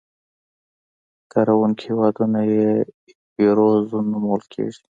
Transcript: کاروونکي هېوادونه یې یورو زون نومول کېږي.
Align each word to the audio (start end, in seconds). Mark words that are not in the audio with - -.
کاروونکي 1.31 1.83
هېوادونه 1.89 2.39
یې 2.53 2.71
یورو 3.43 3.67
زون 3.89 4.05
نومول 4.13 4.41
کېږي. 4.53 4.83